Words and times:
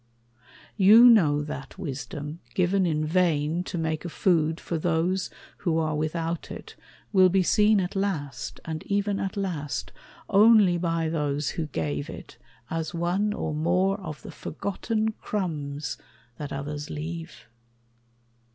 You 0.77 1.05
know 1.05 1.43
that 1.43 1.77
wisdom, 1.77 2.39
Given 2.55 2.87
in 2.87 3.05
vain 3.05 3.63
to 3.65 3.77
make 3.77 4.03
a 4.03 4.09
food 4.09 4.59
for 4.59 4.79
those 4.79 5.29
Who 5.57 5.77
are 5.77 5.95
without 5.95 6.49
it, 6.49 6.75
will 7.13 7.29
be 7.29 7.43
seen 7.43 7.79
at 7.79 7.95
last, 7.95 8.59
And 8.65 8.81
even 8.87 9.19
at 9.19 9.37
last 9.37 9.91
only 10.27 10.79
by 10.79 11.07
those 11.07 11.51
who 11.51 11.67
gave 11.67 12.09
it, 12.09 12.39
As 12.67 12.95
one 12.95 13.31
or 13.31 13.53
more 13.53 13.99
of 14.01 14.23
the 14.23 14.31
forgotten 14.31 15.09
crumbs 15.21 15.99
That 16.39 16.51
others 16.51 16.89
leave? 16.89 17.45